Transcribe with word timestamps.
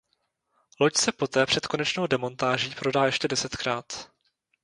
Loď 0.79 0.97
se 0.97 1.11
poté 1.11 1.45
před 1.45 1.67
konečnou 1.67 2.07
demontáží 2.07 2.75
prodá 2.75 3.05
ještě 3.05 3.27
desetkrát. 3.27 4.11